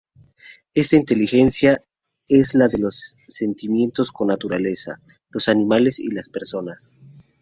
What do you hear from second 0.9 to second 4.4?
inteligencia es la de los sentimientos con la